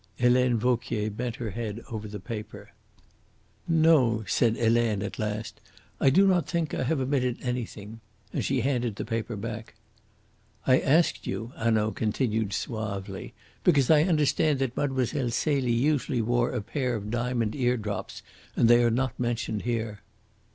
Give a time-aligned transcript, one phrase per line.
[0.17, 2.71] Helene Vauquier bent her head over the paper.
[3.67, 5.61] "No," said Helene at last.
[5.99, 7.99] "I do not think I have omitted anything."
[8.33, 9.75] And she handed the paper back.
[10.65, 15.05] "I asked you," Hanaud continued suavely, "because I understand that Mlle.
[15.29, 18.23] Celie usually wore a pair of diamond ear drops,
[18.55, 19.99] and they are not mentioned here."